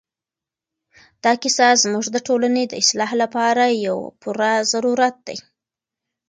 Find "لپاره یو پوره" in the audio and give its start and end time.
3.21-4.53